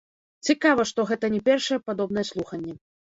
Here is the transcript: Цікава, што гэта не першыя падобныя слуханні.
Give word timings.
Цікава, 0.47 0.85
што 0.91 1.05
гэта 1.11 1.29
не 1.33 1.41
першыя 1.49 1.83
падобныя 1.91 2.29
слуханні. 2.31 2.73